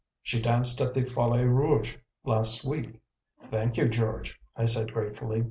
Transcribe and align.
She 0.23 0.41
danced 0.41 0.81
at 0.81 0.95
the 0.95 1.03
Folie 1.03 1.43
Rouge 1.45 1.95
last 2.25 2.65
week." 2.65 2.99
"Thank 3.51 3.77
you, 3.77 3.87
George," 3.87 4.41
I 4.57 4.65
said 4.65 4.91
gratefully. 4.91 5.39